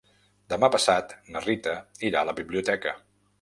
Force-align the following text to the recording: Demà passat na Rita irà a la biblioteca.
Demà 0.53 0.69
passat 0.75 1.13
na 1.35 1.43
Rita 1.45 1.75
irà 2.09 2.23
a 2.25 2.29
la 2.31 2.35
biblioteca. 2.41 2.97